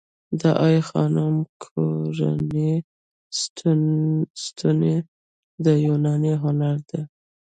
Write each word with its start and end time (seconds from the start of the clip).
د 0.41 0.43
آی 0.67 0.77
خانم 0.89 1.35
کورینتی 1.63 2.69
ستونې 4.45 4.95
د 5.65 5.67
یوناني 5.85 6.33
هنر 6.43 6.75
دي 6.89 7.01